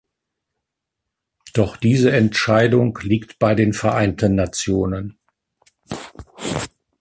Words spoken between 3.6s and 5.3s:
Vereinten Nationen.